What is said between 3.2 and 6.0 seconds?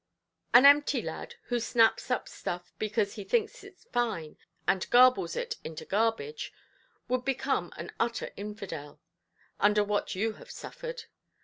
thinks it fine, and garbles it into